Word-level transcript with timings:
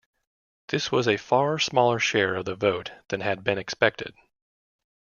This 0.69 0.91
was 0.91 1.07
a 1.07 1.15
far 1.15 1.59
smaller 1.59 1.99
share 1.99 2.33
of 2.33 2.45
the 2.45 2.55
vote 2.55 2.91
than 3.09 3.21
had 3.21 3.43
been 3.43 3.59
expected. 3.59 4.15